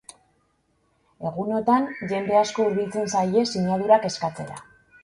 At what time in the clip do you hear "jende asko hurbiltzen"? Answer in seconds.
2.15-3.15